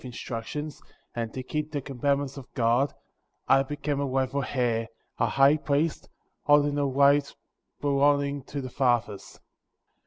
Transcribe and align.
instructions, 0.03 0.81
and 1.13 1.31
to 1.31 1.43
keep 1.43 1.71
the 1.71 1.79
commandments 1.79 2.35
of 2.35 2.51
God, 2.55 2.91
I 3.47 3.61
became 3.61 3.99
a 3.99 4.05
rightful 4.07 4.43
heir, 4.43 4.87
a 5.19 5.27
High 5.27 5.57
Priest, 5.57 6.09
holding 6.41 6.73
the 6.73 6.87
right 6.87 7.31
belonging 7.81 8.41
to 8.45 8.61
the 8.61 8.71
fathers. 8.71 9.39